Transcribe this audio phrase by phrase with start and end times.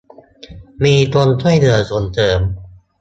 [0.83, 2.39] มีคนช่วยเหลือส่งเสริม